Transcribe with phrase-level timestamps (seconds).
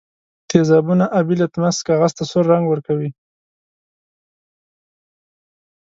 [0.49, 3.09] تیزابونه آبي لتمس کاغذ ته سور رنګ ورکوي.